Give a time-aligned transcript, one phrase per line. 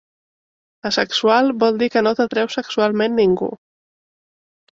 [0.89, 3.51] Assexual vol dir que no t'atreu sexualment ningú.